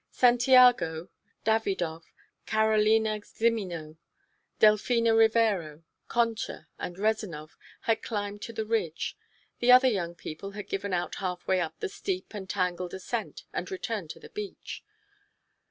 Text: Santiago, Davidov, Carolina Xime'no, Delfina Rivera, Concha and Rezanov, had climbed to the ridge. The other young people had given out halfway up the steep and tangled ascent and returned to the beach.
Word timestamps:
Santiago, 0.09 1.09
Davidov, 1.45 2.05
Carolina 2.47 3.19
Xime'no, 3.21 3.97
Delfina 4.59 5.15
Rivera, 5.15 5.83
Concha 6.07 6.67
and 6.79 6.97
Rezanov, 6.97 7.55
had 7.81 8.01
climbed 8.01 8.41
to 8.41 8.51
the 8.51 8.65
ridge. 8.65 9.15
The 9.59 9.71
other 9.71 9.87
young 9.89 10.15
people 10.15 10.53
had 10.53 10.67
given 10.67 10.91
out 10.91 11.13
halfway 11.21 11.61
up 11.61 11.79
the 11.79 11.87
steep 11.87 12.33
and 12.33 12.49
tangled 12.49 12.95
ascent 12.95 13.43
and 13.53 13.69
returned 13.69 14.09
to 14.09 14.19
the 14.19 14.29
beach. 14.29 14.83